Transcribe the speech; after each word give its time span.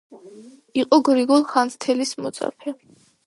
იყო 0.83 0.99
გრიგოლ 1.09 1.45
ხანძთელის 1.51 2.15
მოწაფე. 2.25 2.75